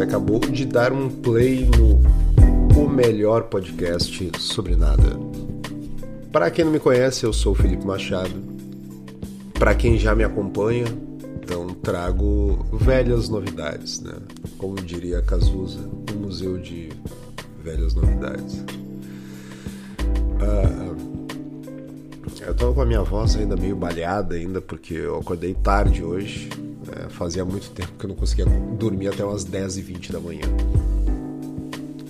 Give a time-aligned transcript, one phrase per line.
[0.00, 2.00] Você acabou de dar um play no
[2.74, 5.20] O Melhor Podcast sobre Nada.
[6.32, 8.32] Para quem não me conhece, eu sou o Felipe Machado.
[9.58, 10.86] Para quem já me acompanha,
[11.42, 14.14] então trago velhas novidades, né?
[14.56, 16.88] Como diria Cazuza, um museu de
[17.62, 18.64] velhas novidades.
[20.40, 20.96] Ah,
[22.40, 26.48] eu tô com a minha voz ainda meio baleada ainda, porque eu acordei tarde hoje.
[26.92, 30.42] É, fazia muito tempo que eu não conseguia dormir até umas 10h20 da manhã.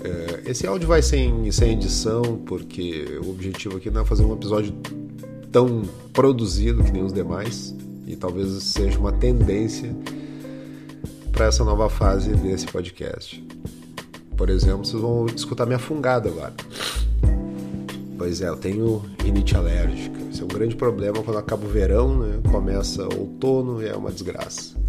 [0.03, 4.33] É, esse áudio vai sem, sem edição, porque o objetivo aqui não é fazer um
[4.33, 4.73] episódio
[5.53, 7.75] tão produzido que nem os demais,
[8.07, 9.95] e talvez seja uma tendência
[11.33, 13.45] para essa nova fase desse podcast.
[14.37, 16.55] Por exemplo, vocês vão escutar minha fungada agora.
[18.17, 20.19] Pois é, eu tenho rinite alérgica.
[20.31, 22.41] Isso é um grande problema quando acaba o verão, né?
[22.51, 24.80] começa outono e é uma desgraça.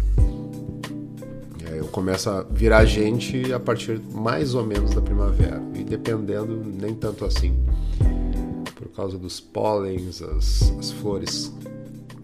[1.92, 5.60] Eu começo a virar gente a partir mais ou menos da primavera.
[5.74, 7.54] E dependendo, nem tanto assim.
[8.74, 11.52] Por causa dos pólens, as, as flores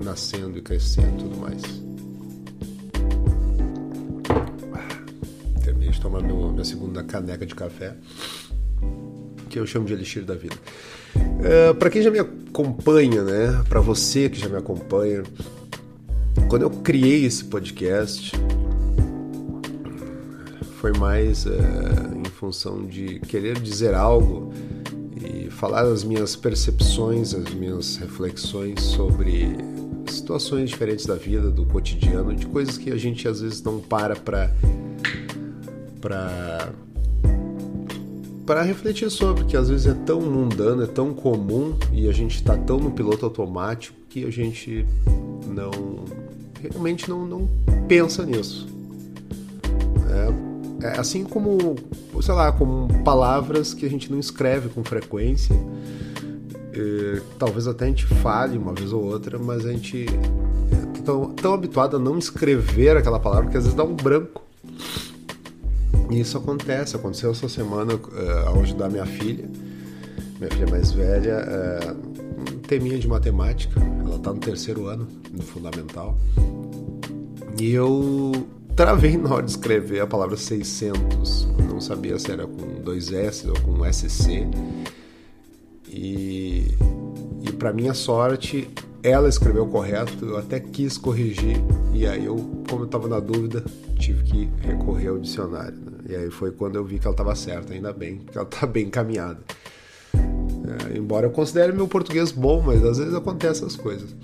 [0.00, 1.60] nascendo e crescendo e tudo mais.
[5.62, 7.94] Terminei de tomar meu, minha segunda caneca de café
[9.50, 10.56] que eu chamo de elixir da vida.
[11.44, 13.62] É, para quem já me acompanha, né?
[13.68, 15.24] Para você que já me acompanha,
[16.48, 18.32] quando eu criei esse podcast,
[20.88, 21.50] foi mais uh,
[22.16, 24.50] em função de querer dizer algo
[25.22, 29.48] e falar as minhas percepções, as minhas reflexões sobre
[30.08, 34.16] situações diferentes da vida, do cotidiano, de coisas que a gente às vezes não para
[34.16, 34.50] para
[36.00, 36.72] para
[38.46, 42.36] para refletir sobre, que às vezes é tão mundano, é tão comum e a gente
[42.36, 44.86] está tão no piloto automático que a gente
[45.46, 45.70] não
[46.62, 47.48] realmente não, não
[47.86, 48.77] pensa nisso.
[50.82, 51.76] É, é assim como,
[52.20, 55.54] sei lá, como palavras que a gente não escreve com frequência.
[56.72, 61.30] É, talvez até a gente fale uma vez ou outra, mas a gente é tão,
[61.32, 64.42] tão habituado a não escrever aquela palavra que às vezes dá um branco.
[66.10, 69.48] E isso acontece, aconteceu essa semana uh, ao ajudar minha filha,
[70.38, 75.42] minha filha mais velha, uh, um teminha de matemática, ela está no terceiro ano do
[75.42, 76.16] fundamental,
[77.60, 78.32] e eu
[78.78, 83.44] travei na hora de escrever a palavra 600, não sabia se era com dois S
[83.48, 84.46] ou com SC,
[85.88, 86.76] e,
[87.42, 88.70] e para minha sorte
[89.02, 91.56] ela escreveu correto, eu até quis corrigir,
[91.92, 92.36] e aí eu,
[92.70, 93.64] como eu estava na dúvida,
[93.98, 95.76] tive que recorrer ao dicionário.
[95.76, 95.98] Né?
[96.10, 98.64] E aí foi quando eu vi que ela estava certa, ainda bem, porque ela está
[98.64, 99.40] bem encaminhada.
[100.14, 104.14] É, embora eu considere meu português bom, mas às vezes acontecem essas coisas.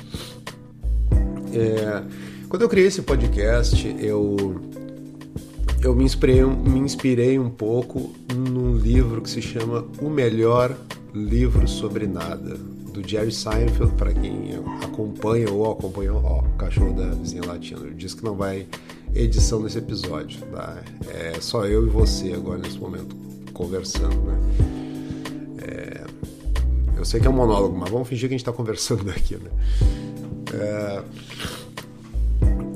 [1.52, 2.04] É,
[2.54, 4.60] quando eu criei esse podcast, eu,
[5.82, 10.72] eu me, inspirei, me inspirei um pouco num livro que se chama O Melhor
[11.12, 12.56] Livro sobre Nada,
[12.92, 14.50] do Jerry Seinfeld, para quem
[14.84, 18.68] acompanha ou acompanhou, ó, o cachorro da vizinha latina, diz que não vai
[19.12, 20.80] edição desse episódio, tá?
[21.08, 23.16] É só eu e você agora nesse momento
[23.52, 24.38] conversando, né?
[25.60, 26.04] É,
[26.96, 29.34] eu sei que é um monólogo, mas vamos fingir que a gente está conversando aqui,
[29.34, 29.50] né?
[30.52, 31.02] É,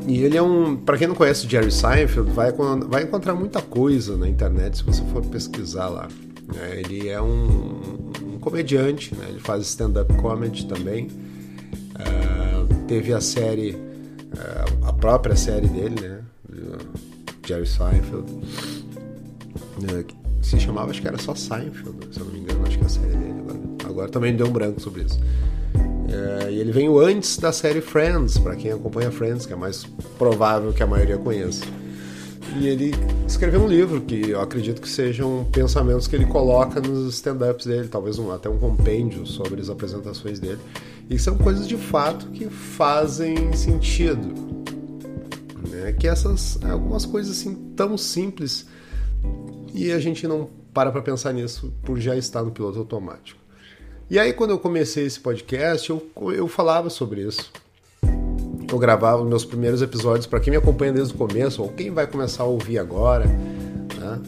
[0.08, 3.60] e ele é um, para quem não conhece o Jerry Seinfeld, vai, vai encontrar muita
[3.60, 6.08] coisa na internet se você for pesquisar lá.
[6.54, 6.80] Né?
[6.80, 9.26] Ele é um, um comediante, né?
[9.28, 11.08] Ele faz stand-up comedy também.
[11.94, 16.18] Uh, teve a série, uh, a própria série dele, né?
[17.48, 18.30] Jerry Seinfeld,
[19.80, 20.14] né, que
[20.46, 22.86] se chamava, acho que era só Seinfeld, se eu não me engano, acho que é
[22.86, 23.58] a série dele agora.
[23.86, 25.18] Agora também deu um branco sobre isso.
[26.08, 29.84] É, e ele veio antes da série Friends, para quem acompanha Friends, que é mais
[30.16, 31.64] provável que a maioria conheça.
[32.58, 32.94] E ele
[33.26, 37.88] escreveu um livro que eu acredito que sejam pensamentos que ele coloca nos stand-ups dele,
[37.88, 40.58] talvez um, até um compêndio sobre as apresentações dele.
[41.10, 44.48] E são coisas de fato que fazem sentido
[45.68, 45.92] né?
[45.92, 48.66] Que essas algumas coisas assim tão simples
[49.72, 53.40] e a gente não para para pensar nisso por já estar no piloto automático.
[54.10, 56.02] E aí quando eu comecei esse podcast, eu,
[56.32, 57.50] eu falava sobre isso.
[58.70, 62.06] Eu gravava meus primeiros episódios para quem me acompanha desde o começo ou quem vai
[62.06, 63.26] começar a ouvir agora.
[63.26, 64.20] Né?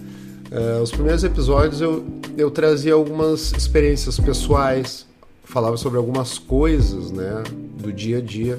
[0.50, 2.05] Uh, os primeiros episódios eu,
[2.37, 5.06] eu trazia algumas experiências pessoais,
[5.44, 7.43] falava sobre algumas coisas né,
[7.79, 8.59] do dia a dia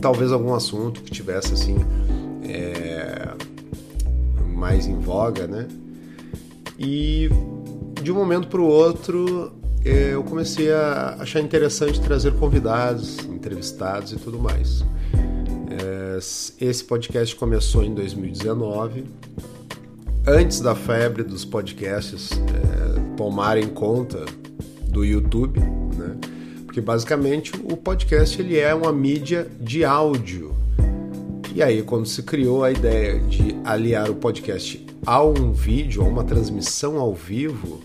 [0.00, 1.76] talvez algum assunto que tivesse assim
[2.42, 3.28] é,
[4.54, 5.66] mais em voga, né?
[6.78, 7.28] E
[8.02, 9.52] de um momento para o outro
[9.84, 14.84] eu comecei a achar interessante trazer convidados, entrevistados e tudo mais.
[15.70, 16.18] É,
[16.60, 19.04] esse podcast começou em 2019,
[20.26, 24.24] antes da febre dos podcasts é, tomarem conta
[24.88, 26.16] do YouTube, né?
[26.64, 30.54] Porque basicamente o podcast ele é uma mídia de áudio.
[31.54, 36.04] E aí quando se criou a ideia de aliar o podcast a um vídeo, a
[36.04, 37.80] uma transmissão ao vivo,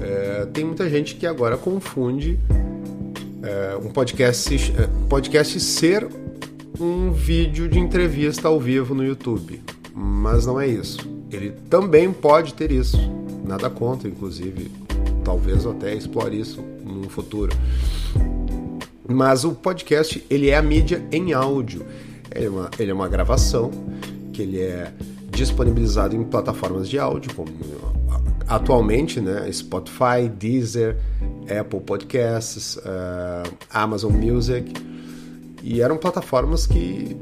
[0.00, 2.38] é, tem muita gente que agora confunde
[3.42, 6.06] é, um podcast, é, podcast ser
[6.80, 9.62] um vídeo de entrevista ao vivo no YouTube.
[9.94, 10.98] Mas não é isso.
[11.30, 12.98] Ele também pode ter isso.
[13.44, 14.70] Nada contra, inclusive.
[15.24, 17.56] Talvez eu até explore isso no futuro.
[19.08, 21.84] Mas o podcast, ele é a mídia em áudio.
[22.34, 23.70] Ele é uma, ele é uma gravação
[24.32, 24.92] que ele é
[25.30, 27.48] disponibilizado em plataformas de áudio, como
[28.46, 30.96] atualmente, né, Spotify, Deezer,
[31.58, 34.72] Apple Podcasts, uh, Amazon Music.
[35.62, 37.16] E eram plataformas que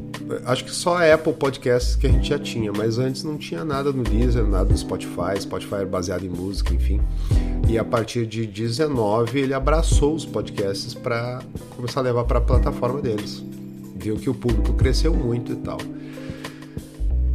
[0.44, 3.65] acho que só a Apple Podcasts que a gente já tinha, mas antes não tinha
[3.65, 5.41] nada no Deezer, nada no Spotify.
[5.41, 7.00] Spotify era baseado em música, enfim.
[7.69, 11.41] E a partir de 19 ele abraçou os podcasts para
[11.77, 13.43] começar a levar para a plataforma deles.
[13.97, 15.79] Viu que o público cresceu muito e tal.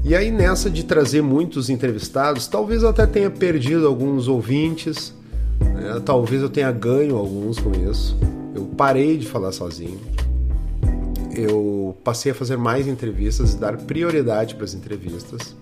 [0.10, 5.14] E aí, nessa de trazer muitos entrevistados, talvez eu até tenha perdido alguns ouvintes,
[5.62, 6.02] né?
[6.04, 8.18] talvez eu tenha ganho alguns com isso.
[8.56, 10.00] Eu parei de falar sozinho.
[11.32, 15.56] Eu passei a fazer mais entrevistas e dar prioridade para as entrevistas.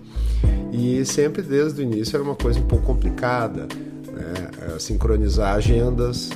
[0.72, 3.68] E sempre desde o início era uma coisa um pouco complicada,
[4.10, 4.74] né?
[4.74, 6.30] É, sincronizar agendas,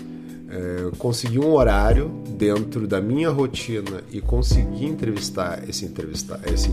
[0.50, 6.68] é, conseguir um horário dentro da minha rotina e conseguir entrevistar esse entrevistar esse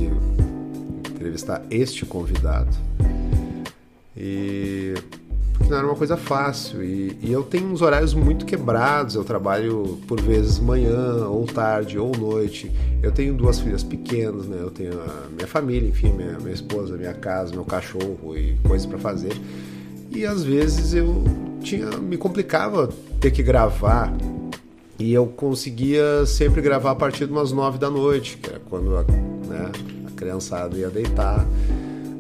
[1.20, 2.76] entrevistar este convidado.
[4.16, 4.94] E
[5.54, 6.82] porque não era uma coisa fácil.
[6.82, 9.16] E, e, eu tenho uns horários muito quebrados.
[9.16, 12.72] Eu trabalho por vezes manhã, ou tarde, ou noite.
[13.04, 14.58] Eu tenho duas filhas pequenas, né?
[14.60, 18.88] Eu tenho a minha família, enfim, minha, minha esposa, minha casa, meu cachorro e coisas
[18.88, 19.34] para fazer.
[20.10, 21.24] E às vezes eu
[21.62, 22.90] tinha me complicava
[23.20, 24.16] ter que gravar
[24.98, 28.90] e eu conseguia sempre gravar a partir de umas nove da noite, que era quando
[29.48, 29.72] né,
[30.20, 31.46] criançada ia deitar,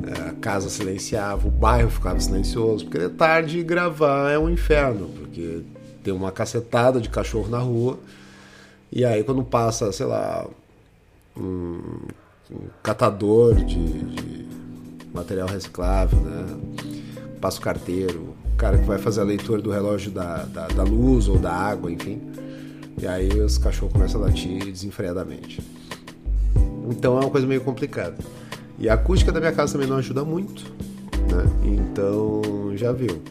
[0.07, 5.09] é, a casa silenciava, o bairro ficava silencioso, porque de tarde gravar é um inferno,
[5.09, 5.61] porque
[6.01, 7.99] tem uma cacetada de cachorro na rua,
[8.89, 10.47] e aí quando passa, sei lá,
[11.35, 11.81] um,
[12.49, 14.47] um catador de, de,
[15.13, 16.45] material reciclável, né?
[17.41, 20.83] passa o carteiro, o cara que vai fazer a leitura do relógio da, da, da
[20.83, 22.21] luz ou da água, enfim.
[23.01, 25.61] E aí os cachorros começam a latir desenfreadamente.
[26.89, 28.17] Então é uma coisa meio complicada.
[28.77, 30.63] E a acústica da minha casa também não ajuda muito,
[31.31, 31.45] né?
[31.63, 32.41] Então
[32.75, 33.21] já viu.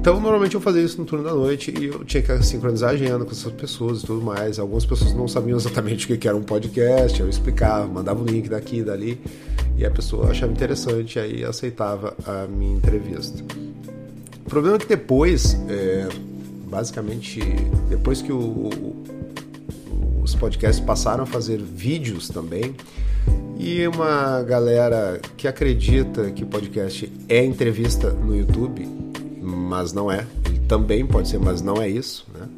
[0.00, 2.92] Então, normalmente eu fazia isso no turno da noite e eu tinha que sincronizar a
[2.94, 4.58] agenda com essas pessoas e tudo mais.
[4.58, 8.26] Algumas pessoas não sabiam exatamente o que era um podcast, eu explicava, mandava o um
[8.26, 9.20] link daqui dali,
[9.76, 13.44] e a pessoa achava interessante, aí aceitava a minha entrevista.
[14.46, 16.08] O problema é que depois, é,
[16.70, 17.40] basicamente,
[17.90, 18.70] depois que o,
[20.22, 22.74] os podcasts passaram a fazer vídeos também.
[23.58, 28.88] E uma galera que acredita que podcast é entrevista no YouTube,
[29.40, 30.26] mas não é.
[30.46, 32.48] Ele também pode ser, mas não é isso, né?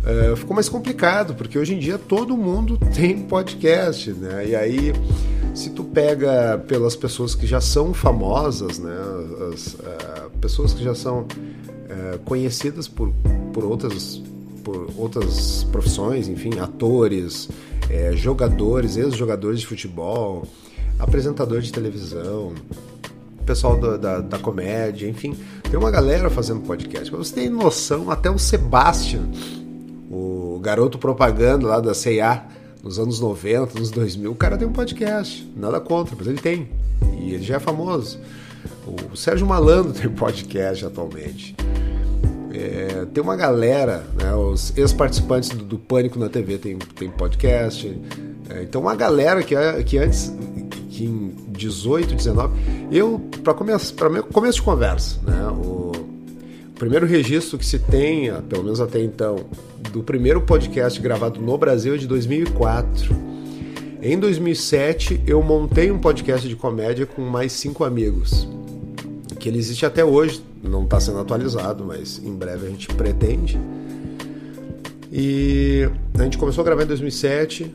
[0.00, 4.48] Uh, ficou mais complicado, porque hoje em dia todo mundo tem podcast, né?
[4.48, 4.92] E aí,
[5.54, 8.96] se tu pega pelas pessoas que já são famosas, né?
[9.52, 13.12] As uh, pessoas que já são uh, conhecidas por,
[13.52, 14.20] por outras
[14.60, 17.48] por outras profissões, enfim, atores,
[17.88, 20.46] é, jogadores, ex-jogadores de futebol,
[20.98, 22.54] apresentador de televisão,
[23.44, 25.36] pessoal da, da, da, comédia, enfim,
[25.68, 27.10] tem uma galera fazendo podcast.
[27.10, 29.28] Pra você ter noção, até o Sebastian,
[30.10, 32.44] o garoto propaganda lá da C&A,
[32.82, 36.68] nos anos 90, nos 2000, o cara tem um podcast, nada contra, mas ele tem,
[37.20, 38.20] e ele já é famoso.
[39.12, 41.56] O Sérgio Malandro tem podcast atualmente.
[42.52, 47.96] É, tem uma galera, né, os ex-participantes do, do, Pânico na TV tem, tem podcast.
[48.48, 49.54] É, então, uma galera que,
[49.84, 50.32] que antes,
[50.90, 52.52] que em 18, 19,
[52.90, 53.94] eu, para começo,
[54.32, 59.46] começo de conversa, né, o, o primeiro registro que se tem, pelo menos até então,
[59.92, 63.30] do primeiro podcast gravado no Brasil é de 2004.
[64.02, 68.48] Em 2007, eu montei um podcast de comédia com mais cinco amigos,
[69.38, 73.58] que ele existe até hoje, não está sendo atualizado, mas em breve a gente pretende.
[75.12, 75.88] E
[76.18, 77.74] a gente começou a gravar em 2007,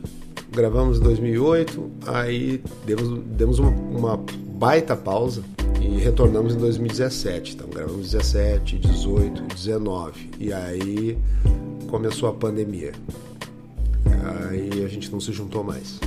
[0.50, 5.42] gravamos em 2008, aí demos, demos uma, uma baita pausa
[5.80, 7.54] e retornamos em 2017.
[7.54, 11.18] Então gravamos 17, 18, 19 e aí
[11.88, 12.92] começou a pandemia.
[14.50, 16.00] Aí a gente não se juntou mais.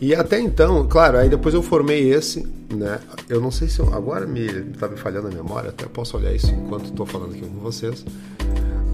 [0.00, 2.98] E até então, claro, aí depois eu formei esse, né?
[3.28, 6.34] Eu não sei se eu, agora me tá me falhando a memória, até posso olhar
[6.34, 8.04] isso enquanto estou falando aqui com vocês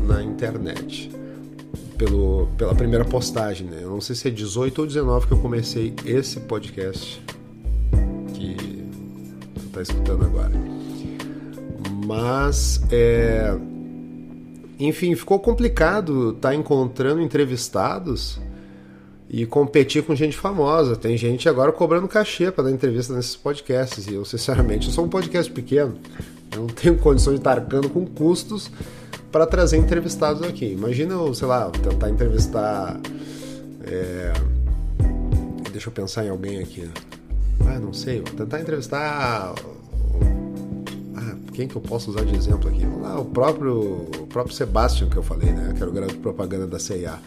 [0.04, 1.10] na internet.
[1.96, 3.78] Pelo, pela primeira postagem, né?
[3.80, 7.22] Eu não sei se é 18 ou 19 que eu comecei esse podcast
[8.34, 8.56] que
[9.54, 10.52] você está escutando agora.
[12.04, 13.56] Mas é,
[14.78, 18.38] enfim, ficou complicado estar tá encontrando entrevistados
[19.28, 20.96] e competir com gente famosa.
[20.96, 24.06] Tem gente agora cobrando cachê para dar entrevista nesses podcasts.
[24.06, 25.96] E eu, sinceramente, eu sou um podcast pequeno.
[26.52, 28.70] Eu não tenho condições de estar arcando com custos
[29.32, 30.72] para trazer entrevistados aqui.
[30.72, 32.98] Imagina eu, sei lá, tentar entrevistar.
[33.84, 34.32] É...
[35.72, 36.88] Deixa eu pensar em alguém aqui.
[37.66, 38.20] Ah, não sei.
[38.20, 39.54] Vou tentar entrevistar.
[41.16, 42.80] Ah, quem que eu posso usar de exemplo aqui?
[42.80, 45.74] Vamos lá, o próprio, o próprio Sebastian que eu falei, né?
[45.76, 47.18] Que era o propaganda da CIA.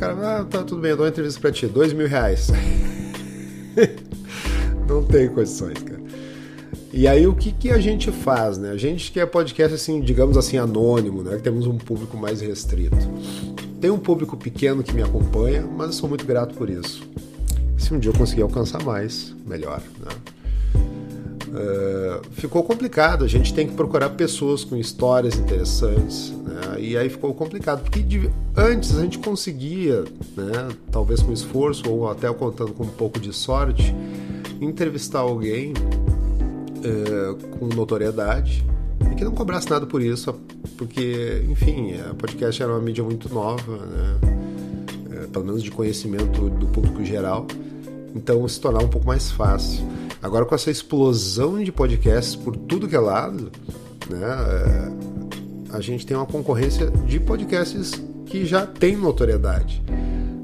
[0.00, 2.48] Cara, ah, tá tudo bem, eu dou uma entrevista pra ti, dois mil reais.
[4.88, 6.00] Não tem condições, cara.
[6.90, 8.70] E aí o que, que a gente faz, né?
[8.70, 11.36] A gente que é podcast assim, digamos assim, anônimo, né?
[11.36, 12.96] Que temos um público mais restrito.
[13.78, 17.02] Tem um público pequeno que me acompanha, mas eu sou muito grato por isso.
[17.76, 20.08] Se um dia eu conseguir alcançar mais, melhor, né?
[21.50, 23.24] Uh, ficou complicado.
[23.24, 26.80] A gente tem que procurar pessoas com histórias interessantes, né?
[26.80, 30.04] e aí ficou complicado porque de, antes a gente conseguia,
[30.36, 33.94] né, talvez com esforço ou até contando com um pouco de sorte,
[34.60, 38.64] entrevistar alguém uh, com notoriedade
[39.10, 40.32] e que não cobrasse nada por isso,
[40.76, 44.18] porque, enfim, a podcast era uma mídia muito nova, né?
[45.24, 47.46] Uh, pelo menos de conhecimento do público geral,
[48.14, 49.84] então se tornar um pouco mais fácil.
[50.22, 53.50] Agora com essa explosão de podcasts por tudo que é lado,
[54.08, 54.18] né,
[55.70, 57.92] é, a gente tem uma concorrência de podcasts
[58.26, 59.82] que já tem notoriedade.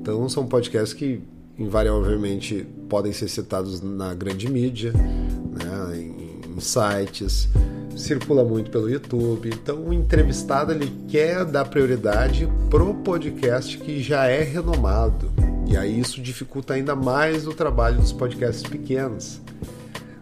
[0.01, 1.21] Então são podcasts que
[1.59, 7.49] invariavelmente podem ser citados na grande mídia, né, em, sites,
[7.97, 9.51] circula muito pelo YouTube.
[9.53, 15.31] Então o entrevistado ele quer dar prioridade pro podcast que já é renomado.
[15.77, 19.43] E aí isso dificulta ainda mais o trabalho dos podcasts pequenos.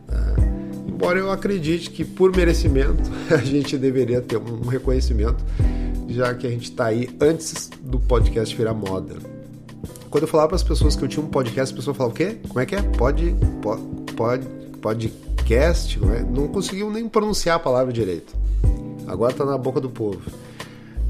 [0.09, 0.35] Né?
[0.89, 5.45] Embora eu acredite que por merecimento a gente deveria ter um reconhecimento,
[6.09, 9.15] já que a gente está aí antes do podcast virar moda.
[10.11, 12.17] Quando eu falava para as pessoas que eu tinha um podcast, a pessoa falava o
[12.17, 12.37] quê?
[12.49, 12.83] Como é que é?
[12.83, 13.37] Pode,
[14.17, 14.49] pode
[14.81, 16.21] podcast, não, é?
[16.21, 18.35] não conseguiam nem pronunciar a palavra direito.
[19.07, 20.21] Agora está na boca do povo.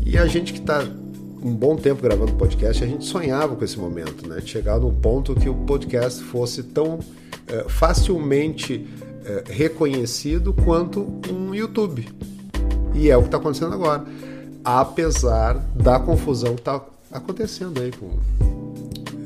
[0.04, 0.86] E a gente que está
[1.44, 4.40] um bom tempo gravando podcast, a gente sonhava com esse momento, né?
[4.40, 7.00] De chegar num ponto que o podcast fosse tão
[7.46, 8.88] é, facilmente
[9.26, 12.08] é, reconhecido quanto um YouTube.
[12.94, 14.06] E é o que está acontecendo agora.
[14.64, 16.82] Apesar da confusão que está
[17.12, 18.18] acontecendo aí com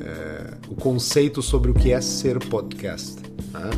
[0.02, 3.22] é, o conceito sobre o que é ser podcast.
[3.52, 3.70] Né?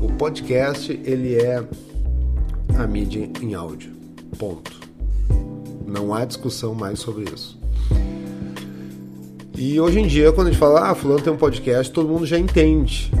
[0.00, 1.66] O podcast ele é
[2.78, 3.90] a mídia em áudio.
[4.38, 4.78] Ponto.
[5.84, 7.59] Não há discussão mais sobre isso.
[9.60, 12.24] E hoje em dia, quando a gente fala, ah, fulano tem um podcast, todo mundo
[12.24, 13.12] já entende.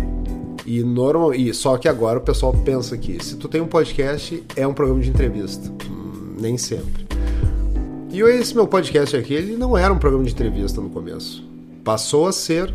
[0.64, 4.42] E normal, e só que agora o pessoal pensa que se tu tem um podcast,
[4.56, 5.70] é um programa de entrevista.
[5.86, 7.06] Hum, nem sempre.
[8.10, 11.44] E esse meu podcast aqui, ele não era um programa de entrevista no começo.
[11.84, 12.74] Passou a ser,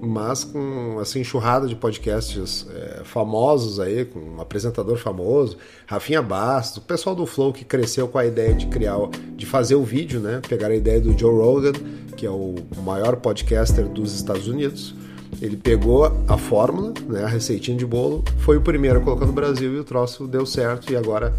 [0.00, 6.76] mas com essa enxurrada de podcasts é, famosos aí, com um apresentador famoso, Rafinha Bastos,
[6.76, 8.98] o pessoal do Flow que cresceu com a ideia de criar,
[9.34, 10.40] de fazer o vídeo, né?
[10.48, 11.72] Pegar a ideia do Joe Rogan
[12.20, 14.94] que é o maior podcaster dos Estados Unidos.
[15.40, 19.32] Ele pegou a fórmula, né, a receitinha de bolo, foi o primeiro a colocar no
[19.32, 20.92] Brasil e o troço deu certo.
[20.92, 21.34] E agora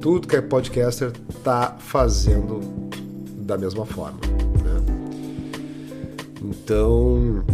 [0.00, 1.12] tudo que é podcaster
[1.44, 2.58] tá fazendo
[3.36, 4.18] da mesma forma.
[4.64, 4.84] Né?
[6.42, 7.44] Então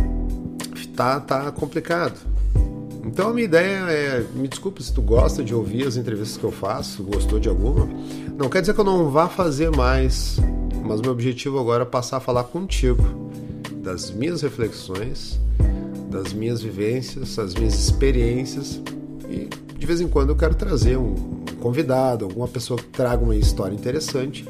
[0.97, 2.19] tá, tá complicado.
[3.05, 6.45] Então a minha ideia é, me desculpe se tu gosta de ouvir as entrevistas que
[6.45, 7.87] eu faço, gostou de alguma.
[8.39, 10.41] Não quer dizer que eu não vá fazer mais
[10.91, 13.01] mas meu objetivo agora é passar a falar contigo
[13.77, 15.39] das minhas reflexões,
[16.11, 18.83] das minhas vivências, das minhas experiências.
[19.29, 21.15] E de vez em quando eu quero trazer um
[21.61, 24.45] convidado, alguma pessoa que traga uma história interessante.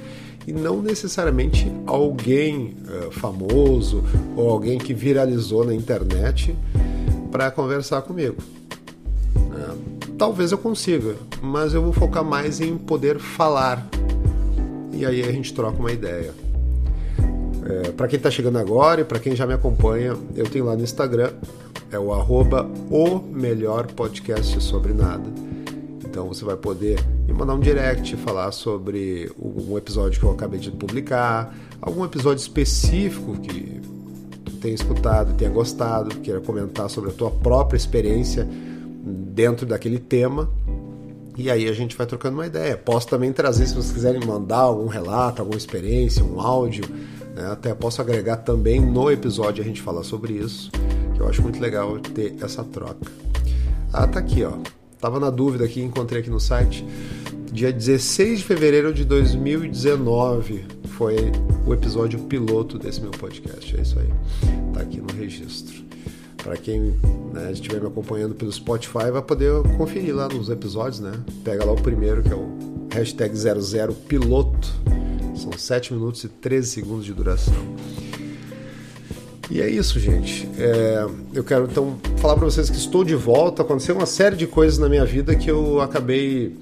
[0.46, 4.02] E não necessariamente alguém uh, famoso
[4.34, 6.56] ou alguém que viralizou na internet
[7.30, 8.36] para conversar comigo.
[9.36, 13.86] Uh, talvez eu consiga, mas eu vou focar mais em poder falar
[15.00, 16.30] e aí a gente troca uma ideia.
[17.64, 20.76] É, para quem está chegando agora e para quem já me acompanha, eu tenho lá
[20.76, 21.32] no Instagram,
[21.90, 25.24] é o arroba o melhor podcast sobre nada.
[26.04, 30.60] Então você vai poder me mandar um direct, falar sobre um episódio que eu acabei
[30.60, 33.80] de publicar, algum episódio específico que
[34.44, 38.46] tu tenha escutado, tenha gostado, queira comentar sobre a tua própria experiência
[39.02, 40.50] dentro daquele tema.
[41.40, 42.76] E aí a gente vai trocando uma ideia.
[42.76, 46.84] Posso também trazer, se vocês quiserem mandar algum relato, alguma experiência, um áudio,
[47.34, 47.46] né?
[47.50, 50.70] até posso agregar também no episódio a gente falar sobre isso,
[51.14, 53.10] que eu acho muito legal ter essa troca.
[53.90, 54.52] Ah, tá aqui, ó.
[55.00, 56.84] Tava na dúvida aqui, encontrei aqui no site.
[57.50, 61.32] Dia 16 de fevereiro de 2019 foi
[61.66, 63.78] o episódio piloto desse meu podcast.
[63.78, 64.08] É isso aí.
[64.74, 65.86] Tá aqui no registro.
[66.42, 66.94] Para quem
[67.32, 71.12] né, estiver me acompanhando pelo Spotify, vai poder conferir lá nos episódios, né?
[71.44, 74.68] Pega lá o primeiro, que é o hashtag 00 piloto.
[75.36, 77.54] São 7 minutos e 13 segundos de duração.
[79.50, 80.48] E é isso, gente.
[80.56, 83.62] É, eu quero então falar para vocês que estou de volta.
[83.62, 86.56] Aconteceu uma série de coisas na minha vida que eu acabei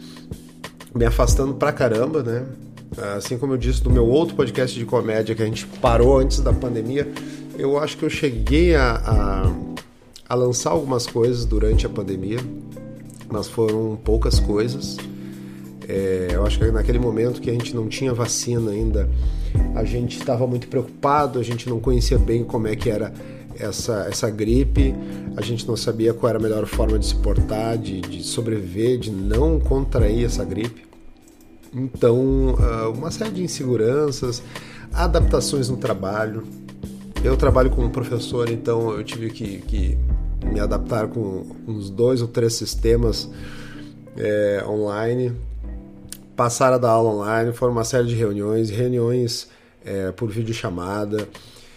[0.94, 2.47] me afastando pra caramba, né?
[3.16, 6.40] Assim como eu disse do meu outro podcast de comédia que a gente parou antes
[6.40, 7.06] da pandemia,
[7.59, 9.53] eu acho que eu cheguei a, a,
[10.29, 12.38] a lançar algumas coisas durante a pandemia,
[13.29, 14.97] mas foram poucas coisas.
[15.88, 19.11] É, eu acho que naquele momento que a gente não tinha vacina ainda,
[19.75, 23.12] a gente estava muito preocupado, a gente não conhecia bem como é que era
[23.59, 24.95] essa, essa gripe,
[25.37, 28.99] a gente não sabia qual era a melhor forma de se portar, de, de sobreviver,
[28.99, 30.87] de não contrair essa gripe.
[31.75, 34.43] Então, ah, uma série de inseguranças,
[34.93, 36.45] adaptações no trabalho.
[37.22, 39.98] Eu trabalho como professor, então eu tive que, que
[40.44, 43.28] me adaptar com uns dois ou três sistemas
[44.16, 45.32] é, online.
[46.37, 49.48] Passaram a dar aula online, foram uma série de reuniões, reuniões
[49.84, 51.28] é, por videochamada,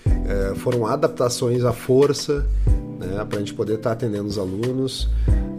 [0.06, 2.46] é, foram adaptações à força
[3.00, 5.10] né, para a gente poder estar tá atendendo os alunos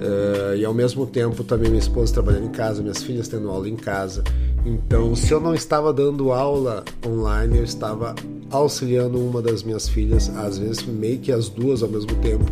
[0.03, 3.69] é, e ao mesmo tempo também minha esposa trabalhando em casa, minhas filhas tendo aula
[3.69, 4.25] em casa.
[4.65, 8.15] Então, se eu não estava dando aula online, eu estava
[8.51, 12.45] auxiliando uma das minhas filhas, às vezes meio que as duas ao mesmo tempo.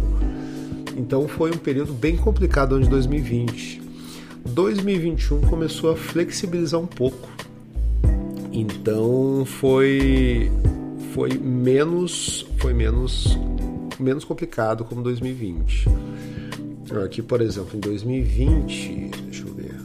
[0.96, 3.80] Então foi um período bem complicado ano de 2020.
[4.46, 7.28] 2021 começou a flexibilizar um pouco.
[8.52, 10.50] Então foi
[11.14, 13.38] foi menos foi menos
[13.98, 15.88] menos complicado como 2020.
[17.04, 19.76] Aqui, por exemplo, em 2020, deixa eu ver,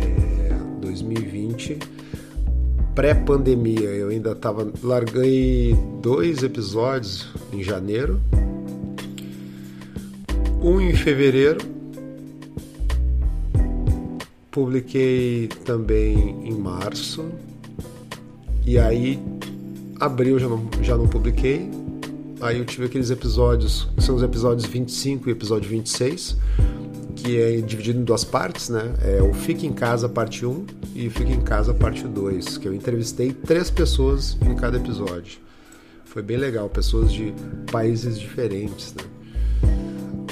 [0.00, 1.78] é, 2020
[2.94, 8.20] pré-pandemia, eu ainda tava larguei dois episódios em janeiro,
[10.62, 11.72] um em fevereiro
[14.52, 17.24] Publiquei também em março.
[18.66, 19.18] E aí,
[19.98, 21.70] abril já não, já não publiquei.
[22.42, 26.36] Aí eu tive aqueles episódios, que são os episódios 25 e episódio 26,
[27.14, 28.92] que é dividido em duas partes, né?
[29.00, 32.74] É o Fica em Casa parte 1 e Fica em Casa parte 2, que eu
[32.74, 35.38] entrevistei três pessoas em cada episódio.
[36.04, 37.32] Foi bem legal, pessoas de
[37.70, 39.04] países diferentes, né?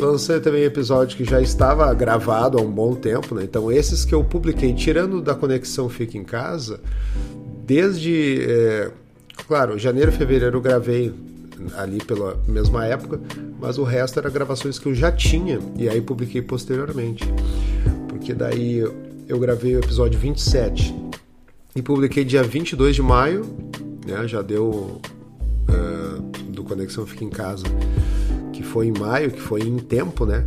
[0.01, 3.45] lancei também episódio que já estava gravado há um bom tempo, né?
[3.45, 6.81] Então esses que eu publiquei, tirando da conexão Fica em Casa,
[7.65, 8.91] desde, é,
[9.47, 11.13] claro, janeiro, fevereiro eu gravei
[11.77, 13.21] ali pela mesma época,
[13.61, 17.25] mas o resto era gravações que eu já tinha e aí publiquei posteriormente.
[18.09, 18.79] Porque daí
[19.29, 20.95] eu gravei o episódio 27
[21.77, 23.47] e publiquei dia 22 de maio,
[24.07, 24.27] né?
[24.27, 25.01] Já deu
[25.69, 26.21] uh,
[26.51, 27.65] do Conexão Fica em Casa
[28.61, 30.45] que foi em maio, que foi em tempo, né?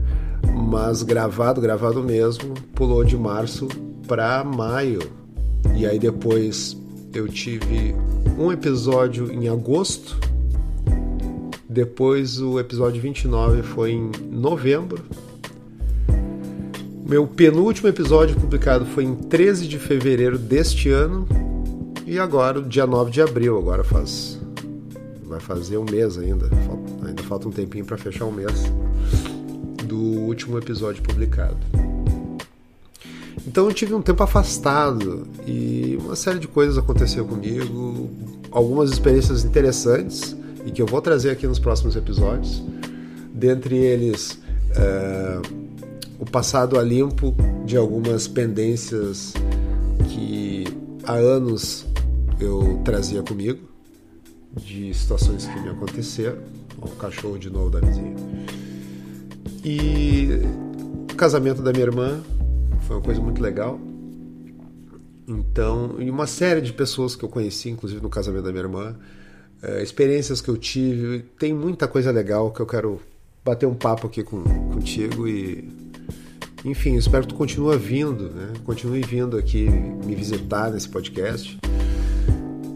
[0.69, 3.67] Mas gravado, gravado mesmo, pulou de março
[4.07, 5.01] para maio.
[5.75, 6.77] E aí depois
[7.11, 7.95] eu tive
[8.37, 10.19] um episódio em agosto.
[11.73, 15.03] Depois o episódio 29 foi em novembro.
[17.03, 21.27] Meu penúltimo episódio publicado foi em 13 de fevereiro deste ano.
[22.05, 24.39] E agora, dia 9 de abril, agora faz
[25.23, 26.47] vai fazer um mês ainda.
[27.03, 28.71] Ainda falta um tempinho para fechar um mês
[29.83, 31.57] do último episódio publicado.
[33.47, 38.11] Então eu tive um tempo afastado e uma série de coisas aconteceu comigo,
[38.51, 42.63] algumas experiências interessantes e que eu vou trazer aqui nos próximos episódios.
[43.33, 44.39] Dentre eles,
[44.75, 45.41] é,
[46.19, 49.33] o passado a limpo de algumas pendências
[50.09, 50.65] que
[51.03, 51.85] há anos
[52.39, 53.59] eu trazia comigo
[54.55, 56.37] de situações que me aconteceram.
[56.81, 58.15] O cachorro de novo da vizinha.
[59.63, 60.27] E
[61.11, 62.21] o casamento da minha irmã
[62.81, 63.79] foi uma coisa muito legal.
[65.25, 68.95] Então, e uma série de pessoas que eu conheci, inclusive no casamento da minha irmã,
[69.81, 73.01] experiências que eu tive, tem muita coisa legal que eu quero
[73.45, 75.69] bater um papo aqui com, contigo e,
[76.65, 78.53] Enfim, espero que tu continue vindo, né?
[78.65, 81.57] Continue vindo aqui me visitar nesse podcast.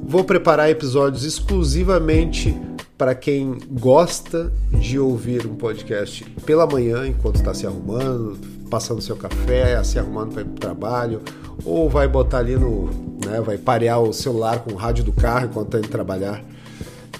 [0.04, 2.58] Vou preparar episódios exclusivamente
[2.98, 8.38] para quem gosta de ouvir um podcast pela manhã, enquanto está se arrumando,
[8.70, 11.22] passando seu café, se arrumando para ir para o trabalho,
[11.64, 12.90] ou vai botar ali no.
[13.26, 16.44] Né, vai parear o celular com o rádio do carro enquanto está indo trabalhar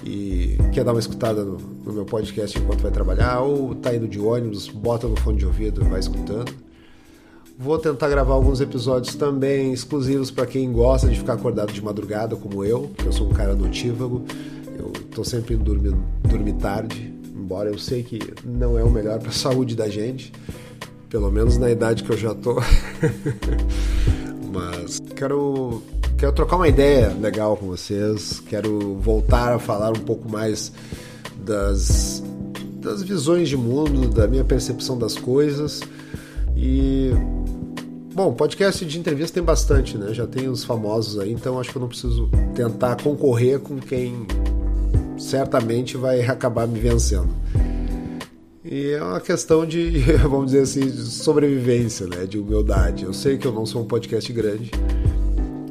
[0.08, 4.08] e quer dar uma escutada no, no, meu podcast enquanto vai trabalhar, ou está indo
[4.08, 6.52] de ônibus, bota no fone de ouvido e vai escutando.
[7.58, 12.36] Vou tentar gravar alguns episódios também exclusivos para quem gosta de ficar acordado de madrugada,
[12.36, 14.24] como eu, que eu sou um cara notívago
[14.78, 19.18] eu tô sempre indo dormir, dormir tarde, embora eu sei que não é o melhor
[19.18, 20.32] para a saúde da gente,
[21.10, 22.56] pelo menos na idade que eu já tô.
[24.52, 25.82] Mas quero
[26.18, 30.72] quero trocar uma ideia legal com vocês, quero voltar a falar um pouco mais
[31.44, 32.22] das
[32.82, 35.80] das visões de mundo, da minha percepção das coisas
[36.56, 37.12] e
[38.14, 40.12] Bom, podcast de entrevista tem bastante, né?
[40.12, 44.26] Já tem os famosos aí, então acho que eu não preciso tentar concorrer com quem
[45.16, 47.28] certamente vai acabar me vencendo.
[48.64, 52.26] E é uma questão de, vamos dizer assim, de sobrevivência, né?
[52.26, 53.04] De humildade.
[53.04, 54.72] Eu sei que eu não sou um podcast grande,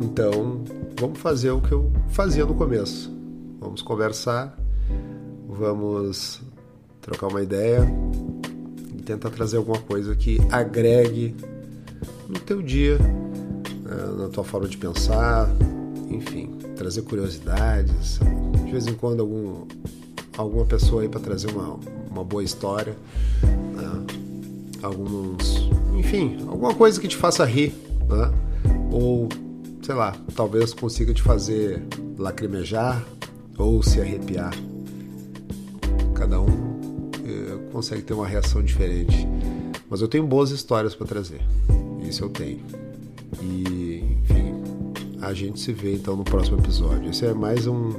[0.01, 0.63] então
[0.99, 3.12] vamos fazer o que eu fazia no começo.
[3.60, 4.57] Vamos conversar,
[5.47, 6.41] vamos
[7.01, 7.88] trocar uma ideia
[8.97, 11.36] e tentar trazer alguma coisa que agregue
[12.27, 14.17] no teu dia, né?
[14.17, 15.49] na tua forma de pensar,
[16.10, 18.19] enfim, trazer curiosidades,
[18.65, 19.65] de vez em quando algum,
[20.38, 21.79] alguma pessoa aí para trazer uma,
[22.10, 22.95] uma boa história,
[23.43, 24.05] né?
[24.83, 27.73] alguns, enfim, alguma coisa que te faça rir,
[28.07, 28.46] né?
[29.88, 31.82] Sei lá, talvez consiga te fazer
[32.17, 33.02] lacrimejar
[33.58, 34.54] ou se arrepiar.
[36.13, 39.26] Cada um eh, consegue ter uma reação diferente,
[39.89, 41.39] mas eu tenho boas histórias para trazer.
[42.06, 42.60] Isso eu tenho.
[43.41, 47.10] E, enfim, a gente se vê então no próximo episódio.
[47.10, 47.93] Esse é mais um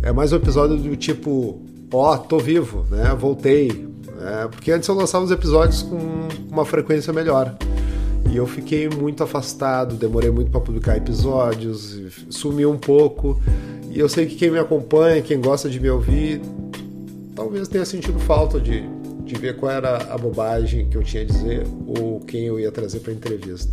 [0.00, 1.60] é mais um episódio do tipo,
[1.92, 3.12] ó, oh, tô vivo, né?
[3.18, 3.88] Voltei.
[4.20, 5.98] É, porque antes eu lançava os episódios com
[6.48, 7.56] uma frequência melhor.
[8.30, 13.40] E eu fiquei muito afastado, demorei muito para publicar episódios, sumi um pouco.
[13.90, 16.40] E eu sei que quem me acompanha, quem gosta de me ouvir,
[17.34, 18.82] talvez tenha sentido falta de,
[19.24, 22.70] de ver qual era a bobagem que eu tinha a dizer ou quem eu ia
[22.70, 23.72] trazer para entrevista.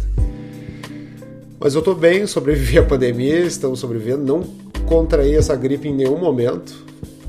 [1.60, 6.18] Mas eu estou bem, sobrevivi à pandemia, estamos sobrevivendo, não contraí essa gripe em nenhum
[6.18, 6.86] momento,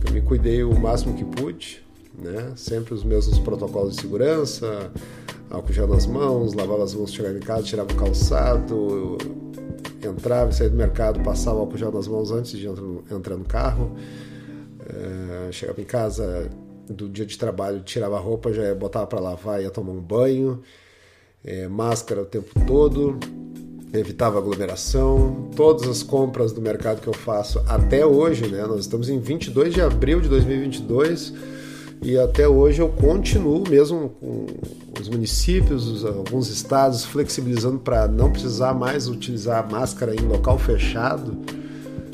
[0.07, 1.86] eu me cuidei o máximo que pude,
[2.19, 2.53] né?
[2.57, 4.91] Sempre os mesmos protocolos de segurança,
[5.51, 9.19] álcool gel nas mãos, lavava as mãos, chegava em casa, tirava o calçado,
[10.03, 13.97] entrava e saía do mercado, passava álcool gel nas mãos antes de entrar no carro,
[14.89, 16.51] é, chegava em casa
[16.89, 20.63] do dia de trabalho, tirava a roupa, já botava para lavar, ia tomar um banho,
[21.45, 23.19] é, máscara o tempo todo,
[23.93, 25.51] evitava aglomeração.
[25.57, 28.65] Todas as compras do mercado que eu faço até hoje, né?
[28.67, 31.56] Nós estamos em 22 de abril de 2022
[32.03, 34.47] e até hoje eu continuo mesmo com
[35.01, 41.37] os municípios, alguns estados flexibilizando para não precisar mais utilizar máscara em local fechado.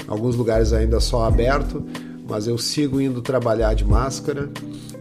[0.08, 1.84] Alguns lugares ainda só aberto,
[2.28, 4.50] mas eu sigo indo trabalhar de máscara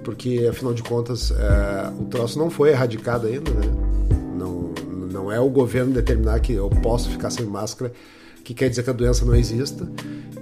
[0.03, 3.91] porque afinal de contas é, o troço não foi erradicado ainda, né?
[5.11, 7.93] Não é o governo determinar que eu posso ficar sem máscara
[8.43, 9.87] que quer dizer que a doença não exista.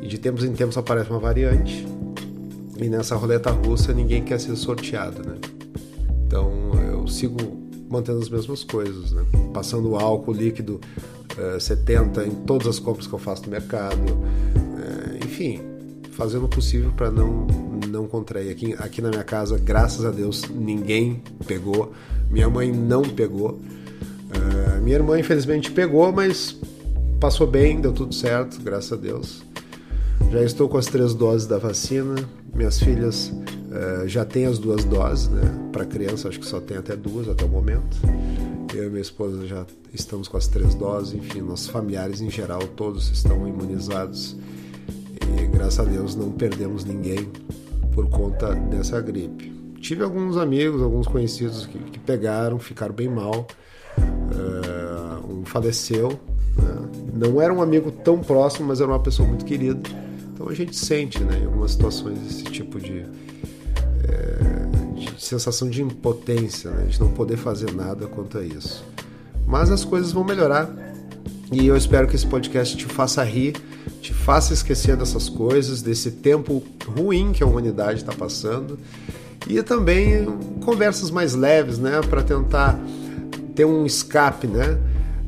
[0.01, 1.85] E de tempos em tempos aparece uma variante.
[2.81, 5.35] E nessa roleta russa ninguém quer ser sorteado, né?
[6.25, 7.37] Então eu sigo
[7.89, 9.25] mantendo as mesmas coisas, né?
[9.53, 10.79] Passando álcool líquido
[11.37, 14.13] uh, eh, 70 em todas as compras que eu faço no mercado.
[14.13, 15.61] Uh, enfim,
[16.11, 17.47] fazendo o possível para não
[17.89, 18.51] não contrair.
[18.51, 21.91] Aqui, aqui na minha casa, graças a Deus, ninguém pegou.
[22.29, 23.59] Minha mãe não pegou.
[24.29, 26.55] Uh, minha irmã, infelizmente, pegou, mas
[27.19, 29.48] passou bem, deu tudo certo, graças a Deus.
[30.31, 32.15] Já estou com as três doses da vacina.
[32.53, 35.41] Minhas filhas uh, já têm as duas doses, né?
[35.71, 37.97] Para criança, acho que só tem até duas até o momento.
[38.73, 41.13] Eu e minha esposa já estamos com as três doses.
[41.13, 44.35] Enfim, nossos familiares em geral, todos estão imunizados.
[45.21, 47.27] E graças a Deus não perdemos ninguém
[47.93, 49.51] por conta dessa gripe.
[49.81, 53.47] Tive alguns amigos, alguns conhecidos que, que pegaram, ficaram bem mal
[53.97, 56.19] uh, um faleceu.
[56.57, 56.89] Né?
[57.13, 59.81] Não era um amigo tão próximo, mas era uma pessoa muito querida.
[60.49, 63.05] A gente sente, né, em algumas situações, esse tipo de,
[64.03, 68.83] é, de sensação de impotência, né, de não poder fazer nada quanto a isso.
[69.45, 70.67] Mas as coisas vão melhorar
[71.51, 73.57] e eu espero que esse podcast te faça rir,
[74.01, 78.79] te faça esquecer dessas coisas, desse tempo ruim que a humanidade está passando
[79.47, 80.25] e também
[80.65, 82.79] conversas mais leves, né, para tentar
[83.53, 84.79] ter um escape, né?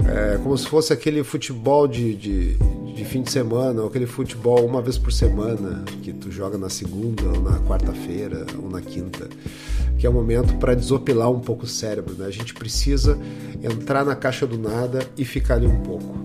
[0.03, 2.57] É, como se fosse aquele futebol de, de,
[3.01, 6.69] de, fim de semana, ou aquele futebol uma vez por semana, que tu joga na
[6.69, 9.27] segunda, ou na quarta-feira, ou na quinta,
[9.97, 12.13] que é o um momento para desopilar um pouco o cérebro.
[12.13, 12.27] Né?
[12.27, 13.17] A gente precisa
[13.63, 16.15] entrar na caixa do nada e ficar ali um pouco.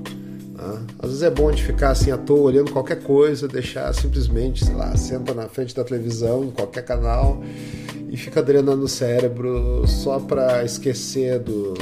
[0.55, 0.87] Né?
[0.99, 4.75] Às vezes é bom de ficar assim à toa, olhando qualquer coisa, deixar simplesmente, sei
[4.75, 7.43] lá, senta na frente da televisão, em qualquer canal
[8.11, 11.75] e fica drenando o cérebro só para esquecer do,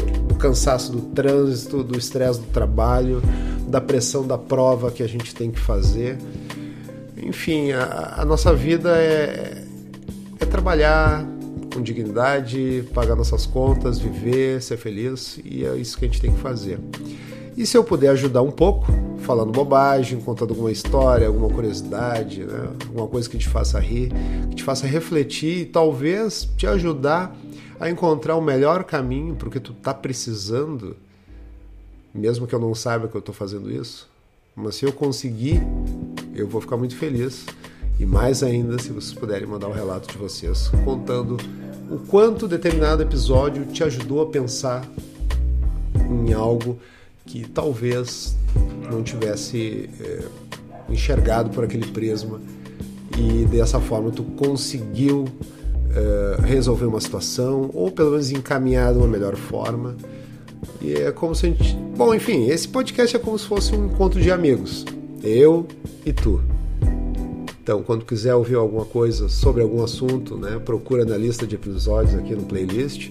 [0.44, 3.22] cansaço do trânsito, do estresse do trabalho,
[3.66, 6.18] da pressão da prova que a gente tem que fazer.
[7.16, 9.64] Enfim, a, a nossa vida é,
[10.38, 11.26] é trabalhar
[11.72, 16.30] com dignidade, pagar nossas contas, viver, ser feliz e é isso que a gente tem
[16.30, 16.78] que fazer.
[17.56, 22.68] E se eu puder ajudar um pouco, falando bobagem, contando alguma história, alguma curiosidade, né?
[22.86, 24.12] alguma coisa que te faça rir,
[24.50, 27.34] que te faça refletir e talvez te ajudar
[27.84, 30.96] a encontrar o melhor caminho para o que tu está precisando,
[32.14, 34.08] mesmo que eu não saiba que eu estou fazendo isso.
[34.56, 35.60] Mas se eu conseguir,
[36.34, 37.44] eu vou ficar muito feliz.
[38.00, 41.36] E mais ainda se vocês puderem mandar o um relato de vocês, contando
[41.90, 44.88] o quanto determinado episódio te ajudou a pensar
[45.94, 46.78] em algo
[47.26, 48.34] que talvez
[48.90, 50.24] não tivesse é,
[50.88, 52.40] enxergado por aquele prisma
[53.18, 55.26] e dessa forma tu conseguiu
[55.94, 59.96] é, resolver uma situação ou pelo menos encaminhar de uma melhor forma.
[60.80, 63.86] E é como se a gente bom enfim esse podcast é como se fosse um
[63.86, 64.84] encontro de amigos.
[65.22, 65.66] Eu
[66.04, 66.40] e tu.
[67.62, 72.14] Então quando quiser ouvir alguma coisa sobre algum assunto né procura na lista de episódios
[72.14, 73.10] aqui no playlist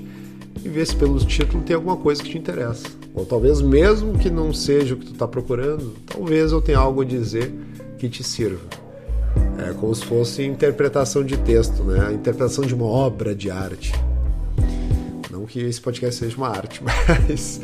[0.63, 2.88] e vê se pelo título tem alguma coisa que te interessa.
[3.13, 7.02] Ou talvez mesmo que não seja o que tu está procurando, talvez eu tenha algo
[7.02, 7.54] a dizer
[7.98, 8.83] que te sirva.
[9.69, 12.08] É como se fosse interpretação de texto, né?
[12.08, 13.93] A interpretação de uma obra de arte.
[15.32, 17.62] Não que esse podcast seja uma arte, mas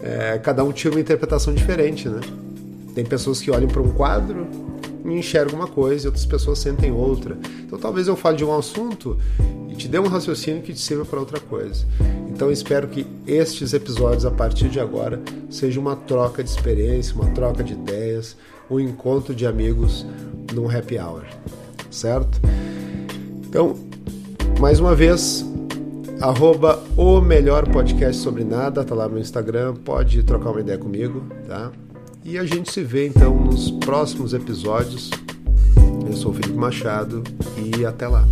[0.00, 2.20] é, cada um tira uma interpretação diferente, né?
[2.94, 4.46] Tem pessoas que olham para um quadro
[5.04, 7.38] e enxergam uma coisa e outras pessoas sentem outra.
[7.60, 9.18] Então talvez eu fale de um assunto
[9.68, 11.86] e te dê um raciocínio que te sirva para outra coisa.
[12.28, 17.30] Então espero que estes episódios a partir de agora sejam uma troca de experiência, uma
[17.30, 18.36] troca de ideias,
[18.70, 20.06] um encontro de amigos
[20.52, 21.24] num happy hour,
[21.90, 22.40] certo?
[23.48, 23.76] Então,
[24.60, 25.44] mais uma vez,
[26.20, 31.24] arroba o melhor podcast sobre nada, tá lá no Instagram, pode trocar uma ideia comigo,
[31.48, 31.72] tá?
[32.24, 35.10] E a gente se vê então nos próximos episódios.
[36.06, 37.22] Eu sou o Felipe Machado
[37.56, 38.26] e até lá.